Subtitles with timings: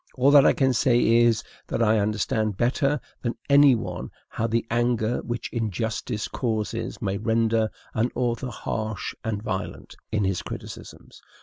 [0.15, 4.65] All that I can say is, that I understand better than any one how the
[4.71, 11.21] anger which injustice causes may render an author harsh and violent in his criticisms.